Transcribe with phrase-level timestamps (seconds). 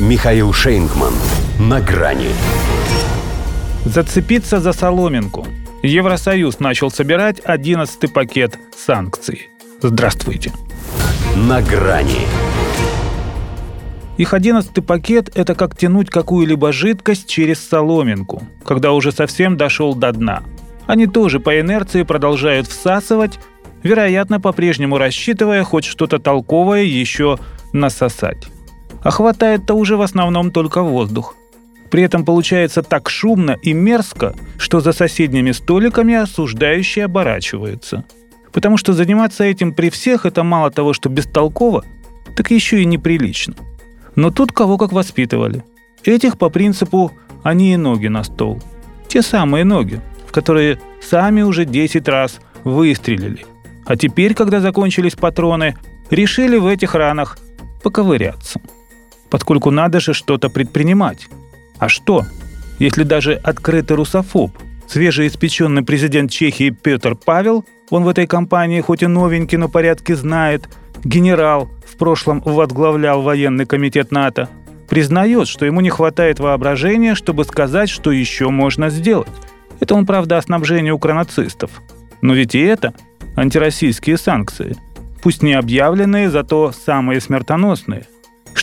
[0.00, 1.14] Михаил Шейнгман.
[1.60, 2.30] На грани.
[3.84, 5.46] Зацепиться за соломинку.
[5.84, 9.50] Евросоюз начал собирать 11 пакет санкций.
[9.80, 10.52] Здравствуйте.
[11.36, 12.26] На грани.
[14.16, 20.10] Их одиннадцатый пакет– это как тянуть какую-либо жидкость через соломинку, когда уже совсем дошел до
[20.10, 20.42] дна.
[20.88, 23.38] Они тоже по инерции продолжают всасывать,
[23.84, 27.38] вероятно, по-прежнему рассчитывая хоть что-то толковое еще
[27.72, 28.48] насосать
[29.04, 31.36] а хватает-то уже в основном только воздух.
[31.90, 38.04] При этом получается так шумно и мерзко, что за соседними столиками осуждающие оборачиваются.
[38.50, 41.84] Потому что заниматься этим при всех это мало того, что бестолково,
[42.34, 43.54] так еще и неприлично.
[44.16, 45.64] Но тут кого как воспитывали.
[46.04, 47.12] Этих по принципу
[47.42, 48.62] «они и ноги на стол».
[49.06, 53.44] Те самые ноги, в которые сами уже 10 раз выстрелили.
[53.84, 55.76] А теперь, когда закончились патроны,
[56.10, 57.38] решили в этих ранах
[57.82, 58.60] поковыряться
[59.34, 61.26] поскольку надо же что-то предпринимать.
[61.80, 62.24] А что,
[62.78, 64.52] если даже открытый русофоб,
[64.86, 70.68] свежеиспеченный президент Чехии Петр Павел, он в этой компании хоть и новенький, но порядке знает,
[71.02, 74.48] генерал, в прошлом возглавлял военный комитет НАТО,
[74.88, 79.34] признает, что ему не хватает воображения, чтобы сказать, что еще можно сделать.
[79.80, 81.82] Это он, правда, о снабжении укронацистов.
[82.20, 82.94] Но ведь и это
[83.34, 84.76] антироссийские санкции.
[85.24, 88.06] Пусть не объявленные, зато самые смертоносные.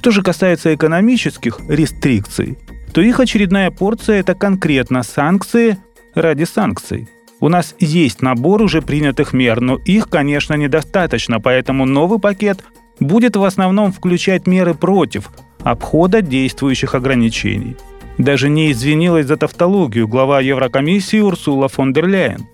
[0.02, 2.58] Что же касается экономических рестрикций,
[2.92, 5.78] то их очередная порция– это конкретно санкции
[6.16, 7.08] ради санкций.
[7.40, 12.64] У нас есть набор уже принятых мер, но их, конечно, недостаточно, поэтому новый пакет
[13.00, 17.78] будет в основном включать меры против обхода действующих ограничений.
[18.18, 22.48] Даже не извинилась за тавтологию глава Еврокомиссии Урсула фон дер Ляйен.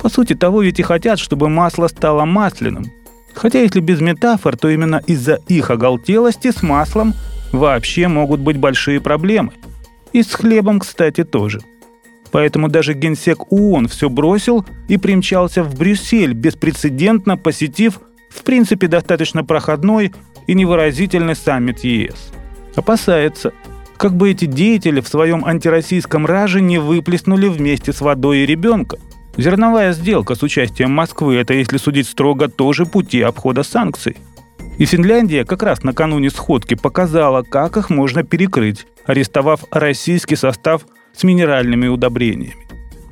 [0.00, 2.86] По сути, того ведь и хотят, чтобы масло стало масляным,
[3.36, 7.14] Хотя если без метафор, то именно из-за их оголтелости с маслом
[7.52, 9.52] вообще могут быть большие проблемы.
[10.12, 11.60] И с хлебом, кстати, тоже.
[12.32, 18.00] Поэтому даже генсек ООН все бросил и примчался в Брюссель, беспрецедентно посетив,
[18.30, 20.12] в принципе, достаточно проходной
[20.46, 22.32] и невыразительный саммит ЕС.
[22.74, 23.52] Опасается,
[23.98, 28.96] как бы эти деятели в своем антироссийском раже не выплеснули вместе с водой и ребенка–
[29.36, 34.16] Зерновая сделка с участием Москвы– это, если судить строго, тоже пути обхода санкций.
[34.78, 41.22] И Финляндия как раз накануне сходки показала, как их можно перекрыть, арестовав российский состав с
[41.22, 42.66] минеральными удобрениями.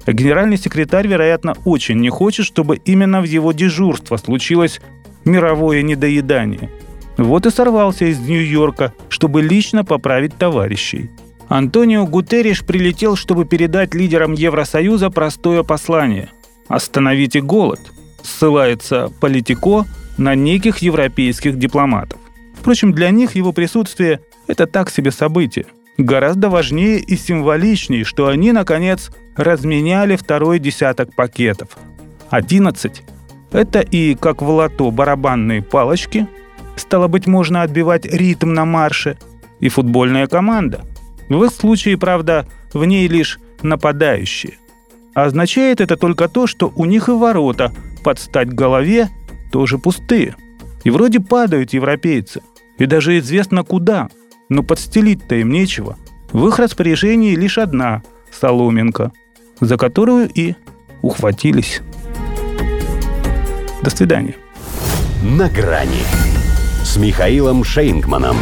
[0.06, 4.80] А генеральный секретарь, вероятно, очень не хочет, чтобы именно в его дежурство случилось
[5.24, 6.70] мировое недоедание.
[7.18, 11.10] Вот и сорвался из Нью-Йорка, чтобы лично поправить товарищей–
[11.49, 16.31] Антонио Гутерриш прилетел, чтобы передать лидерам Евросоюза простое послание–
[16.69, 17.81] «Остановите голод»,
[18.22, 19.84] ссылается Политико
[20.16, 22.19] на неких европейских дипломатов.
[22.54, 25.66] Впрочем, для них его присутствие– это так себе событие.
[25.99, 31.77] Гораздо важнее и символичнее, что они, наконец, разменяли второй десяток пакетов.
[32.31, 33.03] 11–
[33.53, 36.27] это и, как в лото, барабанные палочки,
[36.77, 39.19] стало быть, можно отбивать ритм на марше,
[39.60, 40.81] и футбольная команда–
[41.28, 44.58] в их случае, правда, в ней лишь нападающие.
[45.14, 49.08] Означает это только то, что у них и ворота под стать голове
[49.52, 50.36] тоже пустые.
[50.82, 52.42] И вроде падают европейцы.
[52.78, 54.08] И даже известно куда.
[54.48, 55.96] Но подстелить-то им нечего.
[56.32, 58.02] В их распоряжении лишь одна
[58.32, 59.12] соломинка,
[59.60, 60.54] за которую и
[61.00, 61.80] ухватились.
[63.82, 64.34] До свидания.
[65.22, 66.02] На грани
[66.82, 68.36] с Михаилом Шейнгманом.